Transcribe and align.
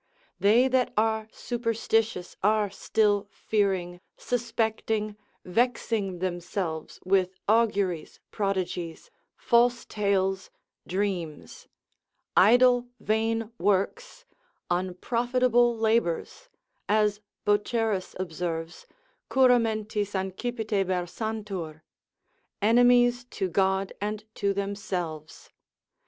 They 0.39 0.67
that 0.67 0.91
are 0.97 1.27
superstitious 1.31 2.35
are 2.41 2.71
still 2.71 3.27
fearing, 3.29 4.01
suspecting, 4.17 5.15
vexing 5.45 6.17
themselves 6.17 6.99
with 7.05 7.29
auguries, 7.47 8.19
prodigies, 8.31 9.11
false 9.37 9.85
tales, 9.85 10.49
dreams, 10.87 11.67
idle, 12.35 12.87
vain 12.99 13.51
works, 13.59 14.25
unprofitable 14.71 15.77
labours, 15.77 16.49
as 16.89 17.21
Boterus 17.45 18.15
observes, 18.19 18.87
cura 19.29 19.59
mentis 19.59 20.13
ancipite 20.13 20.83
versantur: 20.83 21.81
enemies 22.59 23.25
to 23.25 23.47
God 23.49 23.93
and 24.01 24.23
to 24.33 24.51
themselves. 24.51 25.51